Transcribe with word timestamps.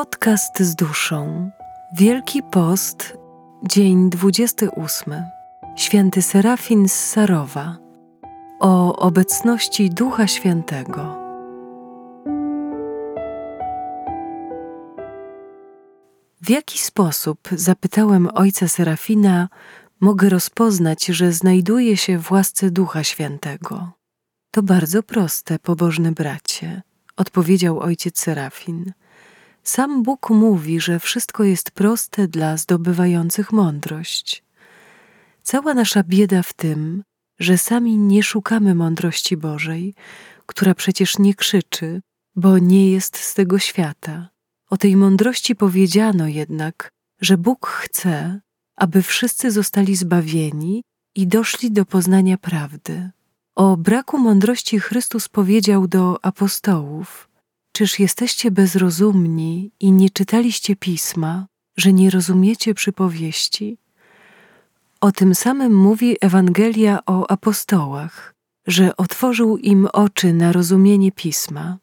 Podcast 0.00 0.60
z 0.60 0.74
duszą. 0.74 1.50
Wielki 1.96 2.42
Post, 2.42 3.18
dzień 3.62 4.10
28. 4.10 5.14
Święty 5.76 6.22
Serafin 6.22 6.88
z 6.88 6.92
Sarowa. 6.92 7.76
O 8.60 8.96
obecności 8.96 9.90
Ducha 9.90 10.26
Świętego. 10.26 11.16
W 16.42 16.50
jaki 16.50 16.78
sposób, 16.78 17.48
zapytałem 17.52 18.28
ojca 18.34 18.68
Serafina, 18.68 19.48
mogę 20.00 20.28
rozpoznać, 20.28 21.06
że 21.06 21.32
znajduję 21.32 21.96
się 21.96 22.18
w 22.18 22.32
łasce 22.32 22.70
Ducha 22.70 23.04
Świętego? 23.04 23.92
To 24.50 24.62
bardzo 24.62 25.02
proste, 25.02 25.58
pobożny 25.58 26.12
bracie, 26.12 26.82
odpowiedział 27.16 27.80
ojciec 27.80 28.18
Serafin. 28.18 28.92
Sam 29.70 30.02
Bóg 30.02 30.30
mówi, 30.30 30.80
że 30.80 30.98
wszystko 30.98 31.44
jest 31.44 31.70
proste 31.70 32.28
dla 32.28 32.56
zdobywających 32.56 33.52
mądrość. 33.52 34.44
Cała 35.42 35.74
nasza 35.74 36.02
bieda 36.02 36.42
w 36.42 36.52
tym, 36.52 37.02
że 37.40 37.58
sami 37.58 37.98
nie 37.98 38.22
szukamy 38.22 38.74
mądrości 38.74 39.36
Bożej, 39.36 39.94
która 40.46 40.74
przecież 40.74 41.18
nie 41.18 41.34
krzyczy, 41.34 42.00
bo 42.36 42.58
nie 42.58 42.90
jest 42.90 43.16
z 43.16 43.34
tego 43.34 43.58
świata. 43.58 44.28
O 44.70 44.76
tej 44.76 44.96
mądrości 44.96 45.56
powiedziano 45.56 46.26
jednak, 46.28 46.90
że 47.20 47.38
Bóg 47.38 47.66
chce, 47.66 48.40
aby 48.76 49.02
wszyscy 49.02 49.50
zostali 49.50 49.96
zbawieni 49.96 50.82
i 51.14 51.26
doszli 51.26 51.72
do 51.72 51.84
poznania 51.84 52.38
prawdy. 52.38 53.10
O 53.54 53.76
braku 53.76 54.18
mądrości 54.18 54.80
Chrystus 54.80 55.28
powiedział 55.28 55.88
do 55.88 56.24
apostołów: 56.24 57.29
Czyż 57.80 57.98
jesteście 57.98 58.50
bezrozumni 58.50 59.72
i 59.80 59.92
nie 59.92 60.10
czytaliście 60.10 60.76
pisma, 60.76 61.46
że 61.76 61.92
nie 61.92 62.10
rozumiecie 62.10 62.74
przypowieści? 62.74 63.78
O 65.00 65.12
tym 65.12 65.34
samym 65.34 65.74
mówi 65.74 66.16
Ewangelia 66.20 66.98
o 67.06 67.30
apostołach, 67.30 68.34
że 68.66 68.96
otworzył 68.96 69.56
im 69.56 69.88
oczy 69.92 70.32
na 70.32 70.52
rozumienie 70.52 71.12
pisma. 71.12 71.78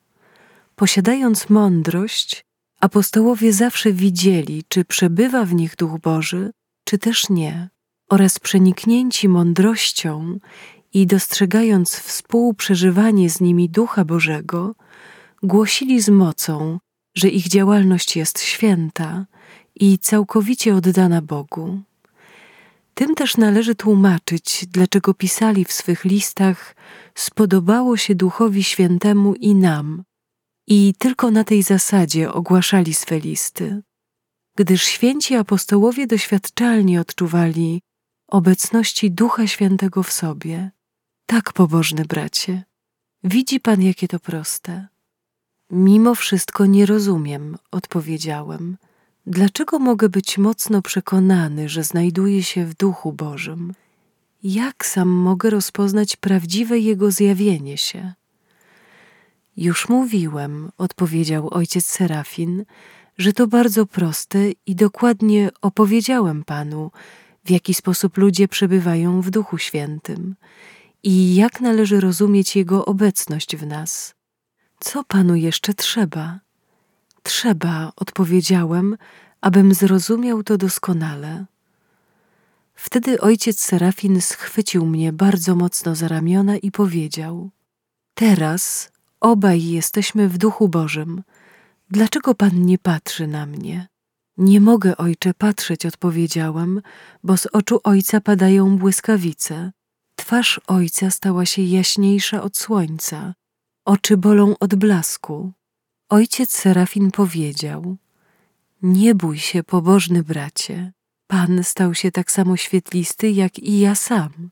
Posiadając 0.75 1.49
mądrość, 1.49 2.45
apostołowie 2.79 3.53
zawsze 3.53 3.91
widzieli, 3.91 4.63
czy 4.67 4.85
przebywa 4.85 5.45
w 5.45 5.53
nich 5.53 5.75
Duch 5.75 5.99
Boży, 5.99 6.51
czy 6.83 6.97
też 6.97 7.29
nie, 7.29 7.69
oraz 8.09 8.39
przeniknięci 8.39 9.29
mądrością 9.29 10.39
i 10.93 11.07
dostrzegając 11.07 11.95
współprzeżywanie 11.95 13.29
z 13.29 13.41
nimi 13.41 13.69
Ducha 13.69 14.05
Bożego, 14.05 14.75
głosili 15.43 16.01
z 16.01 16.09
mocą, 16.09 16.79
że 17.15 17.29
ich 17.29 17.47
działalność 17.47 18.15
jest 18.15 18.41
święta 18.41 19.25
i 19.75 19.99
całkowicie 19.99 20.75
oddana 20.75 21.21
Bogu. 21.21 21.81
Tym 22.93 23.15
też 23.15 23.37
należy 23.37 23.75
tłumaczyć, 23.75 24.65
dlaczego 24.67 25.13
pisali 25.13 25.65
w 25.65 25.71
swych 25.71 26.05
listach: 26.05 26.75
Spodobało 27.15 27.97
się 27.97 28.15
Duchowi 28.15 28.63
Świętemu 28.63 29.33
i 29.33 29.55
nam, 29.55 30.03
i 30.67 30.93
tylko 30.97 31.31
na 31.31 31.43
tej 31.43 31.63
zasadzie 31.63 32.33
ogłaszali 32.33 32.93
swe 32.93 33.19
listy, 33.19 33.81
gdyż 34.55 34.83
święci 34.83 35.35
apostołowie 35.35 36.07
doświadczalnie 36.07 37.01
odczuwali 37.01 37.81
obecności 38.27 39.11
Ducha 39.11 39.47
Świętego 39.47 40.03
w 40.03 40.11
sobie. 40.11 40.71
Tak, 41.25 41.53
pobożny 41.53 42.05
bracie, 42.05 42.63
widzi 43.23 43.59
pan, 43.59 43.81
jakie 43.81 44.07
to 44.07 44.19
proste. 44.19 44.87
Mimo 45.71 46.15
wszystko 46.15 46.65
nie 46.65 46.85
rozumiem, 46.85 47.57
odpowiedziałem. 47.71 48.77
Dlaczego 49.25 49.79
mogę 49.79 50.09
być 50.09 50.37
mocno 50.37 50.81
przekonany, 50.81 51.69
że 51.69 51.83
znajduję 51.83 52.43
się 52.43 52.65
w 52.65 52.75
Duchu 52.75 53.13
Bożym? 53.13 53.73
Jak 54.43 54.85
sam 54.85 55.09
mogę 55.09 55.49
rozpoznać 55.49 56.15
prawdziwe 56.15 56.79
Jego 56.79 57.11
zjawienie 57.11 57.77
się? 57.77 58.13
Już 59.57 59.89
mówiłem, 59.89 60.71
odpowiedział 60.77 61.53
ojciec 61.53 61.85
Serafin, 61.85 62.65
że 63.17 63.33
to 63.33 63.47
bardzo 63.47 63.85
proste 63.85 64.39
i 64.65 64.75
dokładnie 64.75 65.49
opowiedziałem 65.61 66.43
panu, 66.43 66.91
w 67.45 67.49
jaki 67.49 67.73
sposób 67.73 68.17
ludzie 68.17 68.47
przebywają 68.47 69.21
w 69.21 69.29
Duchu 69.29 69.57
Świętym 69.57 70.35
i 71.03 71.35
jak 71.35 71.61
należy 71.61 71.99
rozumieć 71.99 72.55
Jego 72.55 72.85
obecność 72.85 73.55
w 73.55 73.67
nas. 73.67 74.16
Co 74.79 75.03
panu 75.03 75.35
jeszcze 75.35 75.73
trzeba? 75.73 76.39
Trzeba, 77.23 77.91
odpowiedziałem, 77.95 78.97
abym 79.41 79.73
zrozumiał 79.73 80.43
to 80.43 80.57
doskonale. 80.57 81.45
Wtedy 82.75 83.21
ojciec 83.21 83.59
Serafin 83.59 84.21
schwycił 84.21 84.85
mnie 84.85 85.13
bardzo 85.13 85.55
mocno 85.55 85.95
za 85.95 86.07
ramiona 86.07 86.57
i 86.57 86.71
powiedział: 86.71 87.49
Teraz 88.13 88.91
obaj 89.19 89.63
jesteśmy 89.63 90.29
w 90.29 90.37
duchu 90.37 90.69
Bożym. 90.69 91.23
Dlaczego 91.89 92.35
pan 92.35 92.65
nie 92.65 92.77
patrzy 92.77 93.27
na 93.27 93.45
mnie? 93.45 93.87
Nie 94.37 94.61
mogę, 94.61 94.97
ojcze, 94.97 95.33
patrzeć, 95.33 95.85
odpowiedziałam, 95.85 96.81
bo 97.23 97.37
z 97.37 97.45
oczu 97.45 97.79
ojca 97.83 98.21
padają 98.21 98.77
błyskawice. 98.77 99.71
Twarz 100.15 100.61
ojca 100.67 101.11
stała 101.11 101.45
się 101.45 101.61
jaśniejsza 101.61 102.43
od 102.43 102.57
słońca 102.57 103.33
Oczy 103.87 104.17
bolą 104.17 104.53
od 104.59 104.75
blasku. 104.75 105.51
Ojciec 106.09 106.51
Serafin 106.51 107.11
powiedział: 107.11 107.97
Nie 108.81 109.15
bój 109.15 109.37
się, 109.37 109.63
pobożny 109.63 110.23
bracie. 110.23 110.93
Pan 111.27 111.63
stał 111.63 111.93
się 111.93 112.11
tak 112.11 112.31
samo 112.31 112.57
świetlisty 112.57 113.31
jak 113.31 113.59
i 113.59 113.79
ja 113.79 113.95
sam. 113.95 114.49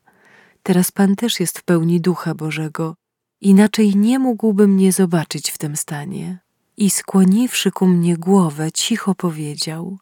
Teraz 0.62 0.90
Pan 0.90 1.16
też 1.16 1.40
jest 1.40 1.58
w 1.58 1.64
pełni 1.64 2.00
ducha 2.00 2.34
Bożego, 2.34 2.94
inaczej 3.40 3.96
nie 3.96 4.18
mógłby 4.18 4.68
mnie 4.68 4.92
zobaczyć 4.92 5.50
w 5.50 5.58
tym 5.58 5.76
stanie. 5.76 6.38
I 6.76 6.90
skłoniwszy 6.90 7.70
ku 7.70 7.86
mnie 7.86 8.16
głowę, 8.16 8.72
cicho 8.72 9.14
powiedział: 9.14 9.98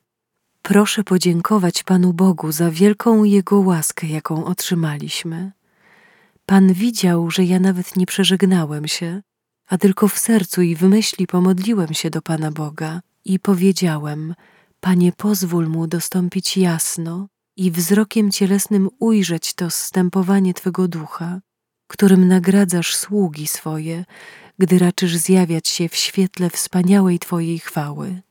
Proszę 0.62 1.04
podziękować 1.04 1.82
Panu 1.82 2.12
Bogu 2.12 2.52
za 2.52 2.70
wielką 2.70 3.24
Jego 3.24 3.60
łaskę, 3.60 4.06
jaką 4.06 4.44
otrzymaliśmy. 4.44 5.52
Pan 6.46 6.72
widział, 6.72 7.30
że 7.30 7.44
ja 7.44 7.60
nawet 7.60 7.96
nie 7.96 8.06
przeżegnałem 8.06 8.88
się, 8.88 9.22
a 9.68 9.78
tylko 9.78 10.08
w 10.08 10.18
sercu 10.18 10.62
i 10.62 10.76
w 10.76 10.82
myśli 10.82 11.26
pomodliłem 11.26 11.94
się 11.94 12.10
do 12.10 12.22
Pana 12.22 12.50
Boga 12.50 13.00
i 13.24 13.38
powiedziałem: 13.38 14.34
Panie, 14.80 15.12
pozwól 15.12 15.68
mu 15.68 15.86
dostąpić 15.86 16.56
jasno 16.56 17.28
i 17.56 17.70
wzrokiem 17.70 18.30
cielesnym 18.30 18.88
ujrzeć 18.98 19.54
to 19.54 19.70
zstępowanie 19.70 20.54
Twego 20.54 20.88
ducha, 20.88 21.40
którym 21.86 22.28
nagradzasz 22.28 22.96
sługi 22.96 23.46
swoje, 23.46 24.04
gdy 24.58 24.78
raczysz 24.78 25.16
zjawiać 25.16 25.68
się 25.68 25.88
w 25.88 25.96
świetle 25.96 26.50
wspaniałej 26.50 27.18
Twojej 27.18 27.58
chwały. 27.58 28.22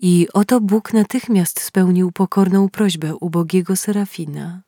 I 0.00 0.28
oto 0.32 0.60
Bóg 0.60 0.92
natychmiast 0.92 1.60
spełnił 1.60 2.12
pokorną 2.12 2.68
prośbę 2.68 3.16
ubogiego 3.16 3.76
Serafina. 3.76 4.62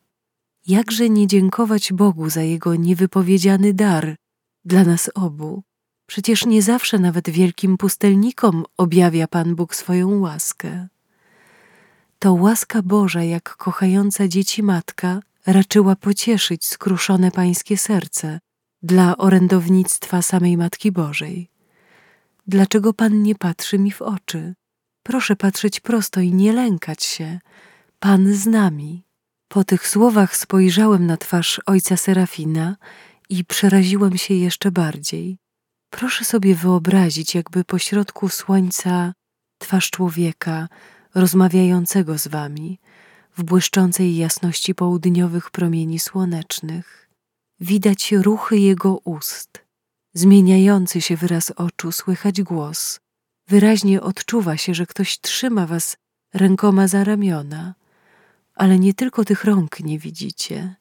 Jakże 0.66 1.10
nie 1.10 1.26
dziękować 1.26 1.92
Bogu 1.92 2.30
za 2.30 2.42
Jego 2.42 2.74
niewypowiedziany 2.74 3.74
dar 3.74 4.16
dla 4.64 4.84
nas 4.84 5.10
obu? 5.14 5.62
Przecież 6.06 6.46
nie 6.46 6.62
zawsze 6.62 6.98
nawet 6.98 7.30
wielkim 7.30 7.76
pustelnikom 7.76 8.64
objawia 8.76 9.26
Pan 9.26 9.54
Bóg 9.54 9.74
swoją 9.74 10.20
łaskę. 10.20 10.88
To 12.18 12.34
łaska 12.34 12.82
Boża, 12.82 13.22
jak 13.22 13.56
kochająca 13.56 14.28
dzieci 14.28 14.62
matka, 14.62 15.20
raczyła 15.46 15.96
pocieszyć 15.96 16.64
skruszone 16.64 17.30
pańskie 17.30 17.76
serce 17.76 18.40
dla 18.82 19.16
orędownictwa 19.16 20.22
samej 20.22 20.56
Matki 20.56 20.92
Bożej. 20.92 21.50
Dlaczego 22.46 22.92
Pan 22.92 23.22
nie 23.22 23.34
patrzy 23.34 23.78
mi 23.78 23.90
w 23.90 24.02
oczy? 24.02 24.54
Proszę 25.02 25.36
patrzeć 25.36 25.80
prosto 25.80 26.20
i 26.20 26.32
nie 26.32 26.52
lękać 26.52 27.04
się. 27.04 27.38
Pan 27.98 28.32
z 28.32 28.46
nami. 28.46 29.05
Po 29.48 29.64
tych 29.64 29.88
słowach 29.88 30.36
spojrzałem 30.36 31.06
na 31.06 31.16
twarz 31.16 31.60
ojca 31.66 31.96
Serafina 31.96 32.76
i 33.28 33.44
przeraziłem 33.44 34.18
się 34.18 34.34
jeszcze 34.34 34.70
bardziej. 34.70 35.38
Proszę 35.90 36.24
sobie 36.24 36.54
wyobrazić, 36.54 37.34
jakby 37.34 37.64
pośrodku 37.64 38.28
słońca 38.28 39.12
twarz 39.58 39.90
człowieka 39.90 40.68
rozmawiającego 41.14 42.18
z 42.18 42.28
wami 42.28 42.78
w 43.36 43.42
błyszczącej 43.42 44.16
jasności 44.16 44.74
południowych 44.74 45.50
promieni 45.50 45.98
słonecznych. 45.98 47.10
Widać 47.60 48.12
ruchy 48.12 48.58
jego 48.58 48.98
ust, 49.04 49.64
zmieniający 50.14 51.00
się 51.00 51.16
wyraz 51.16 51.50
oczu, 51.50 51.92
słychać 51.92 52.42
głos. 52.42 53.00
Wyraźnie 53.48 54.00
odczuwa 54.00 54.56
się, 54.56 54.74
że 54.74 54.86
ktoś 54.86 55.20
trzyma 55.20 55.66
was 55.66 55.96
rękoma 56.34 56.88
za 56.88 57.04
ramiona 57.04 57.74
ale 58.56 58.78
nie 58.78 58.94
tylko 58.94 59.24
tych 59.24 59.44
rąk 59.44 59.80
nie 59.80 59.98
widzicie. 59.98 60.74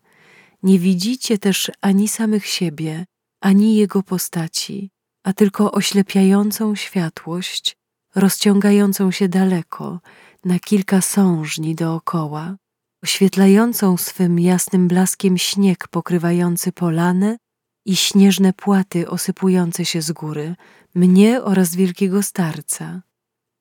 Nie 0.64 0.80
widzicie 0.80 1.38
też 1.38 1.72
ani 1.82 2.08
samych 2.08 2.46
siebie, 2.46 3.06
ani 3.42 3.76
jego 3.76 4.04
postaci, 4.04 4.90
a 5.24 5.34
tylko 5.34 5.72
oślepiającą 5.72 6.76
światłość 6.76 7.78
rozciągającą 8.16 9.12
się 9.12 9.30
daleko, 9.30 10.00
na 10.46 10.60
kilka 10.60 11.02
sążni 11.02 11.76
dookoła, 11.76 12.56
oświetlającą 13.04 13.98
swym 13.98 14.40
jasnym 14.40 14.88
blaskiem 14.88 15.38
śnieg 15.38 15.88
pokrywający 15.88 16.72
polane 16.72 17.38
i 17.86 17.96
śnieżne 17.96 18.54
płaty 18.54 19.10
osypujące 19.10 19.86
się 19.86 20.02
z 20.02 20.12
góry, 20.12 20.56
mnie 20.96 21.44
oraz 21.44 21.76
wielkiego 21.76 22.24
starca. 22.24 23.02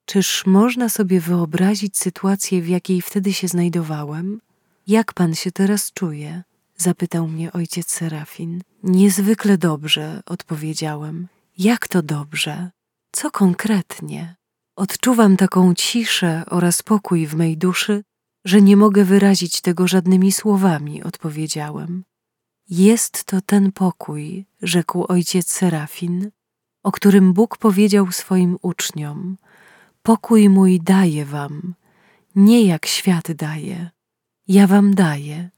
Czyż 0.04 0.46
można 0.46 0.88
sobie 0.88 1.20
wyobrazić 1.20 1.98
sytuację, 1.98 2.62
w 2.62 2.68
jakiej 2.68 3.02
wtedy 3.02 3.32
się 3.32 3.48
znajdowałem? 3.48 4.40
Jak 4.86 5.12
pan 5.12 5.34
się 5.34 5.52
teraz 5.52 5.92
czuje? 5.92 6.42
zapytał 6.76 7.28
mnie 7.28 7.52
ojciec 7.52 7.90
Serafin. 7.90 8.60
Niezwykle 8.82 9.58
dobrze, 9.58 10.22
odpowiedziałem. 10.26 11.28
Jak 11.58 11.88
to 11.88 12.02
dobrze? 12.02 12.70
Co 13.12 13.30
konkretnie? 13.30 14.36
Odczuwam 14.76 15.36
taką 15.36 15.74
ciszę 15.74 16.42
oraz 16.50 16.82
pokój 16.82 17.26
w 17.26 17.34
mej 17.34 17.56
duszy, 17.56 18.02
że 18.44 18.62
nie 18.62 18.76
mogę 18.76 19.04
wyrazić 19.04 19.60
tego 19.60 19.88
żadnymi 19.88 20.32
słowami, 20.32 21.02
odpowiedziałem. 21.02 22.04
Jest 22.68 23.24
to 23.24 23.40
ten 23.40 23.72
pokój, 23.72 24.44
rzekł 24.62 25.04
ojciec 25.08 25.50
Serafin, 25.50 26.30
o 26.82 26.92
którym 26.92 27.32
Bóg 27.32 27.58
powiedział 27.58 28.12
swoim 28.12 28.58
uczniom: 28.62 29.36
Pokój 30.06 30.48
mój 30.48 30.80
daję 30.80 31.24
wam, 31.24 31.74
nie 32.36 32.64
jak 32.64 32.86
świat 32.86 33.32
daje. 33.32 33.90
Ja 34.48 34.66
wam 34.66 34.94
daję. 34.94 35.50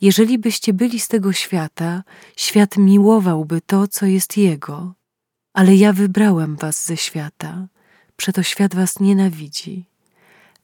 Jeżeli 0.00 0.38
byście 0.38 0.72
byli 0.72 1.00
z 1.00 1.08
tego 1.08 1.32
świata, 1.32 2.02
świat 2.36 2.76
miłowałby 2.76 3.60
to, 3.60 3.88
co 3.88 4.06
jest 4.06 4.36
jego, 4.36 4.94
ale 5.52 5.76
ja 5.76 5.92
wybrałem 5.92 6.56
was 6.56 6.86
ze 6.86 6.96
świata, 6.96 7.68
przeto 8.16 8.42
świat 8.42 8.74
was 8.74 9.00
nienawidzi. 9.00 9.84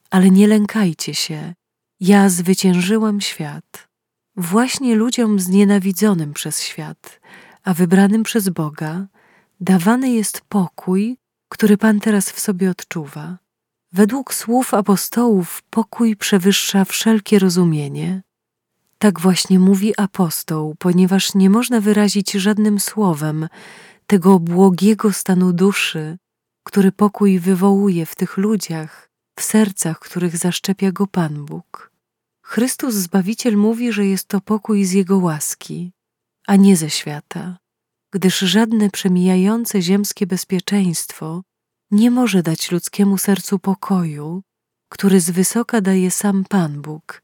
Ale 0.09 0.29
nie 0.29 0.47
lękajcie 0.47 1.15
się, 1.15 1.53
ja 1.99 2.29
zwyciężyłem 2.29 3.21
świat. 3.21 3.87
Właśnie 4.35 4.95
ludziom 4.95 5.39
znienawidzonym 5.39 6.33
przez 6.33 6.63
świat, 6.63 7.19
a 7.63 7.73
wybranym 7.73 8.23
przez 8.23 8.49
Boga, 8.49 9.07
dawany 9.59 10.11
jest 10.11 10.41
pokój, 10.49 11.20
który 11.51 11.77
Pan 11.77 11.99
teraz 11.99 12.31
w 12.31 12.39
sobie 12.39 12.69
odczuwa. 12.69 13.37
Według 13.91 14.33
słów 14.33 14.73
apostołów 14.73 15.61
pokój 15.69 16.15
przewyższa 16.15 16.85
wszelkie 16.85 17.39
rozumienie. 17.39 18.21
Tak 18.97 19.19
właśnie 19.19 19.59
mówi 19.59 19.93
apostoł, 19.97 20.75
ponieważ 20.79 21.35
nie 21.35 21.49
można 21.49 21.81
wyrazić 21.81 22.31
żadnym 22.31 22.79
słowem 22.79 23.47
tego 24.07 24.39
błogiego 24.39 25.13
stanu 25.13 25.53
duszy, 25.53 26.17
który 26.63 26.91
pokój 26.91 27.39
wywołuje 27.39 28.05
w 28.05 28.15
tych 28.15 28.37
ludziach, 28.37 29.09
w 29.39 29.41
sercach, 29.41 29.99
których 29.99 30.37
zaszczepia 30.37 30.91
go 30.91 31.07
Pan 31.07 31.45
Bóg. 31.45 31.91
Chrystus 32.45 32.95
Zbawiciel 32.95 33.57
mówi, 33.57 33.91
że 33.91 34.05
jest 34.05 34.27
to 34.27 34.41
pokój 34.41 34.85
z 34.85 34.91
Jego 34.91 35.17
łaski, 35.17 35.91
a 36.47 36.55
nie 36.55 36.77
ze 36.77 36.89
świata, 36.89 37.57
gdyż 38.11 38.39
żadne 38.39 38.89
przemijające 38.89 39.81
ziemskie 39.81 40.27
bezpieczeństwo 40.27 41.41
nie 41.91 42.11
może 42.11 42.43
dać 42.43 42.71
ludzkiemu 42.71 43.17
sercu 43.17 43.59
pokoju, 43.59 44.41
który 44.89 45.19
z 45.19 45.29
wysoka 45.29 45.81
daje 45.81 46.11
sam 46.11 46.43
Pan 46.49 46.81
Bóg, 46.81 47.21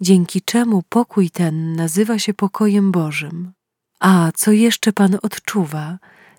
dzięki 0.00 0.42
czemu 0.42 0.82
pokój 0.88 1.30
ten 1.30 1.76
nazywa 1.76 2.18
się 2.18 2.34
pokojem 2.34 2.92
Bożym. 2.92 3.52
A 4.00 4.32
co 4.34 4.52
jeszcze 4.52 4.92
Pan 4.92 5.18
odczuwa? 5.22 5.98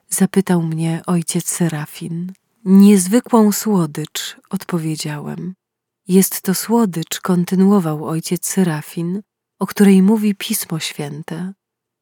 zapytał 0.10 0.62
mnie 0.62 1.02
ojciec 1.06 1.50
Serafin. 1.50 2.34
Niezwykłą 2.66 3.52
słodycz, 3.52 4.38
odpowiedziałem. 4.50 5.54
Jest 6.08 6.42
to 6.42 6.54
słodycz, 6.54 7.22
kontynuował 7.22 8.06
ojciec 8.06 8.48
Serafin, 8.48 9.22
o 9.60 9.68
której 9.68 10.02
mówi 10.02 10.36
Pismo 10.36 10.80
Święte. 10.80 11.54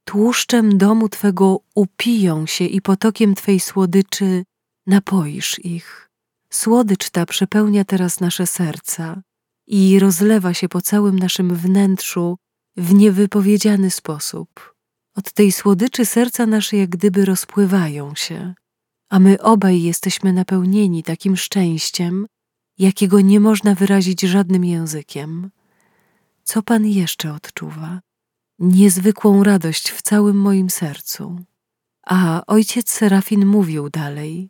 Tłuszczem 0.04 0.78
domu 0.78 1.10
Twego 1.10 1.60
upiją 1.76 2.46
się 2.46 2.66
i 2.66 2.82
potokiem 2.82 3.36
Twej 3.36 3.60
słodyczy 3.60 4.44
napoisz 4.88 5.60
ich. 5.60 6.10
Słodycz 6.50 7.10
ta 7.10 7.26
przepełnia 7.26 7.86
teraz 7.86 8.20
nasze 8.20 8.48
serca 8.48 9.22
i 9.68 10.00
rozlewa 10.00 10.54
się 10.54 10.70
po 10.70 10.82
całym 10.82 11.20
naszym 11.20 11.56
wnętrzu 11.56 12.38
w 12.78 12.94
niewypowiedziany 12.94 13.92
sposób. 13.92 14.76
Od 15.16 15.34
tej 15.34 15.52
słodyczy 15.52 16.06
serca 16.06 16.46
nasze 16.46 16.78
jak 16.78 16.90
gdyby 16.90 17.26
rozpływają 17.26 18.16
się, 18.16 18.54
a 19.10 19.20
my 19.20 19.42
obaj 19.42 19.82
jesteśmy 19.82 20.34
napełnieni 20.34 21.04
takim 21.04 21.38
szczęściem, 21.38 22.28
jakiego 22.78 23.22
nie 23.22 23.40
można 23.40 23.76
wyrazić 23.76 24.22
żadnym 24.22 24.66
językiem. 24.66 25.50
Co 26.44 26.62
Pan 26.62 26.86
jeszcze 26.86 27.34
odczuwa? 27.34 28.00
Niezwykłą 28.66 29.44
radość 29.44 29.92
w 29.92 30.02
całym 30.02 30.38
moim 30.38 30.70
sercu. 30.70 31.40
A 32.06 32.44
ojciec 32.48 32.92
Serafin 32.92 33.46
mówił 33.46 33.90
dalej: 33.90 34.50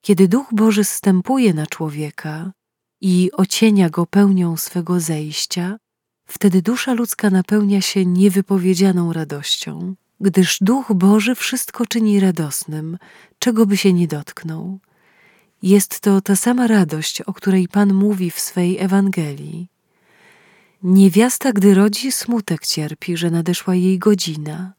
Kiedy 0.00 0.28
Duch 0.28 0.46
Boży 0.52 0.84
zstępuje 0.84 1.54
na 1.54 1.66
człowieka 1.66 2.52
i 3.00 3.30
ocienia 3.32 3.90
go 3.90 4.06
pełnią 4.06 4.56
swego 4.56 5.00
zejścia, 5.00 5.78
wtedy 6.26 6.62
dusza 6.62 6.92
ludzka 6.94 7.30
napełnia 7.30 7.80
się 7.80 8.06
niewypowiedzianą 8.06 9.12
radością, 9.12 9.94
gdyż 10.20 10.58
Duch 10.60 10.92
Boży 10.94 11.34
wszystko 11.34 11.86
czyni 11.86 12.20
radosnym, 12.20 12.98
czego 13.38 13.66
by 13.66 13.76
się 13.76 13.92
nie 13.92 14.08
dotknął. 14.08 14.78
Jest 15.62 16.00
to 16.00 16.20
ta 16.20 16.36
sama 16.36 16.66
radość, 16.66 17.20
o 17.20 17.32
której 17.32 17.68
Pan 17.68 17.94
mówi 17.94 18.30
w 18.30 18.40
swej 18.40 18.78
Ewangelii. 18.78 19.73
Niewiasta, 20.84 21.52
gdy 21.52 21.74
rodzi, 21.74 22.12
smutek 22.12 22.66
cierpi, 22.66 23.16
że 23.16 23.30
nadeszła 23.30 23.74
jej 23.74 23.98
godzina, 23.98 24.72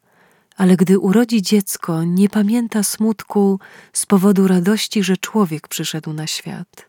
ale 0.56 0.76
gdy 0.76 0.98
urodzi 0.98 1.42
dziecko, 1.42 2.04
nie 2.04 2.28
pamięta 2.28 2.82
smutku 2.82 3.60
z 3.92 4.06
powodu 4.06 4.48
radości, 4.48 5.02
że 5.02 5.16
człowiek 5.16 5.68
przyszedł 5.68 6.12
na 6.12 6.26
świat. 6.26 6.88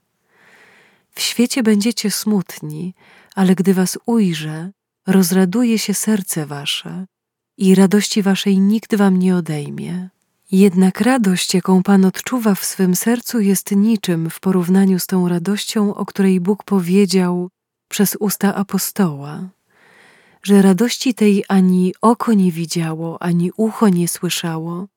W 1.12 1.22
świecie 1.22 1.64
będziecie 1.64 2.12
smutni, 2.12 2.94
ale 3.36 3.56
gdy 3.56 3.74
was 3.74 3.98
ujrzę, 4.06 4.72
rozraduje 5.08 5.80
się 5.80 5.94
serce 5.94 6.46
wasze 6.46 7.06
i 7.58 7.76
radości 7.76 8.22
waszej 8.22 8.60
nikt 8.60 8.96
wam 8.96 9.20
nie 9.20 9.36
odejmie. 9.36 10.10
Jednak 10.52 11.02
radość, 11.02 11.54
jaką 11.54 11.84
Pan 11.84 12.06
odczuwa 12.06 12.56
w 12.56 12.66
swym 12.66 12.96
sercu, 12.96 13.40
jest 13.40 13.72
niczym 13.72 14.30
w 14.30 14.40
porównaniu 14.40 15.00
z 15.00 15.08
tą 15.08 15.28
radością, 15.28 15.96
o 15.96 16.06
której 16.06 16.40
Bóg 16.40 16.64
powiedział 16.64 17.50
przez 17.88 18.18
usta 18.20 18.56
apostoła, 18.56 19.50
że 20.44 20.62
radości 20.62 21.14
tej 21.14 21.44
ani 21.48 21.94
oko 22.02 22.34
nie 22.34 22.52
widziało, 22.52 23.22
ani 23.22 23.52
ucho 23.58 23.90
nie 23.90 24.08
słyszało, 24.08 24.88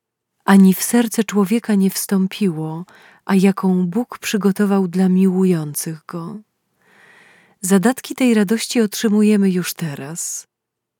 ani 0.44 0.74
w 0.74 0.82
serce 0.82 1.24
człowieka 1.24 1.74
nie 1.74 1.90
wstąpiło, 1.90 2.84
a 3.24 3.34
jaką 3.34 3.86
Bóg 3.86 4.18
przygotował 4.18 4.88
dla 4.88 5.08
miłujących 5.08 6.02
go. 6.06 6.38
Zadatki 7.60 8.14
tej 8.14 8.34
radości 8.34 8.80
otrzymujemy 8.80 9.50
już 9.50 9.74
teraz. 9.74 10.46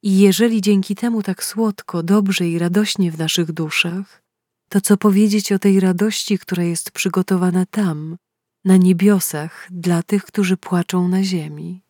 I 0.03 0.19
jeżeli 0.19 0.61
dzięki 0.61 0.95
temu 0.95 1.23
tak 1.23 1.45
słodko, 1.45 2.03
dobrze 2.03 2.49
i 2.49 2.59
radośnie 2.59 3.13
w 3.13 3.19
naszych 3.19 3.53
duszach, 3.53 4.23
to 4.69 4.81
co 4.81 4.97
powiedzieć 4.97 5.53
o 5.53 5.59
tej 5.59 5.81
radości, 5.81 6.39
która 6.39 6.63
jest 6.65 6.91
przygotowana 6.91 7.67
tam, 7.67 8.17
na 8.65 8.77
niebiosach, 8.77 9.69
dla 9.71 10.03
tych, 10.03 10.25
którzy 10.25 10.57
płaczą 10.57 11.09
na 11.09 11.23
ziemi. 11.23 11.83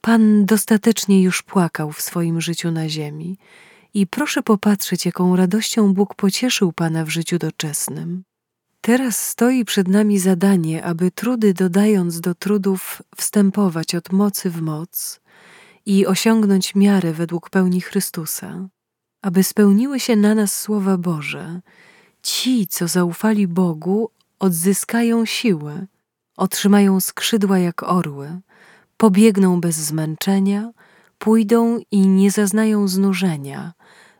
Pan 0.00 0.46
dostatecznie 0.46 1.22
już 1.22 1.42
płakał 1.42 1.92
w 1.92 2.02
swoim 2.02 2.40
życiu 2.40 2.70
na 2.70 2.88
ziemi 2.88 3.38
i 3.94 4.06
proszę 4.06 4.42
popatrzeć, 4.42 5.06
jaką 5.06 5.36
radością 5.36 5.94
Bóg 5.94 6.14
pocieszył 6.14 6.72
Pana 6.72 7.04
w 7.04 7.08
życiu 7.08 7.38
doczesnym. 7.38 8.22
Teraz 8.80 9.28
stoi 9.28 9.64
przed 9.64 9.88
nami 9.88 10.18
zadanie, 10.18 10.84
aby 10.84 11.10
trudy 11.10 11.54
dodając 11.54 12.20
do 12.20 12.34
trudów 12.34 13.02
wstępować 13.16 13.94
od 13.94 14.12
mocy 14.12 14.50
w 14.50 14.62
moc 14.62 15.20
i 15.86 16.06
osiągnąć 16.06 16.74
miarę 16.74 17.12
według 17.12 17.50
pełni 17.50 17.80
Chrystusa 17.80 18.68
aby 19.22 19.44
spełniły 19.44 20.00
się 20.00 20.16
na 20.16 20.34
nas 20.34 20.60
słowa 20.60 20.96
Boże. 20.98 21.60
Ci, 22.22 22.66
co 22.66 22.88
zaufali 22.88 23.48
Bogu, 23.48 24.10
odzyskają 24.40 25.24
siłę, 25.26 25.86
otrzymają 26.36 27.00
skrzydła 27.00 27.58
jak 27.58 27.82
orły, 27.82 28.40
pobiegną 28.96 29.60
bez 29.60 29.76
zmęczenia, 29.76 30.70
pójdą 31.18 31.80
i 31.90 32.06
nie 32.06 32.30
zaznają 32.30 32.88
znużenia, 32.88 33.72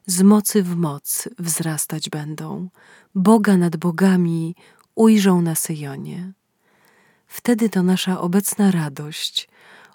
z 0.06 0.22
mocy 0.22 0.62
w 0.62 0.76
moc 0.76 1.28
wzrastać 1.38 2.10
będą, 2.10 2.68
Boga 3.14 3.56
nad 3.56 3.76
bogami 3.76 4.54
ujrzą 4.94 5.42
na 5.42 5.54
Syjonie. 5.54 6.32
Wtedy 7.26 7.68
to 7.68 7.82
nasza 7.82 8.20
obecna 8.20 8.70
radość, 8.70 9.48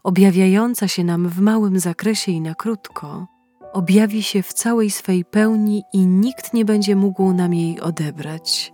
objawiająca 0.04 0.88
się 0.88 1.04
nam 1.04 1.30
w 1.30 1.42
małym 1.42 1.80
zakresie 1.80 2.32
i 2.32 2.42
na 2.42 2.56
krótko, 2.56 3.28
objawi 3.74 4.24
się 4.24 4.44
w 4.44 4.54
całej 4.54 4.92
swej 4.92 5.26
pełni 5.26 5.84
i 5.94 6.06
nikt 6.06 6.54
nie 6.54 6.66
będzie 6.66 6.96
mógł 6.96 7.34
nam 7.34 7.54
jej 7.54 7.82
odebrać. 7.82 8.74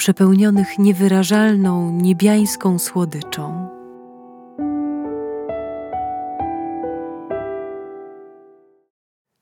Przepełnionych 0.00 0.78
niewyrażalną, 0.78 1.92
niebiańską 1.92 2.78
słodyczą. 2.78 3.68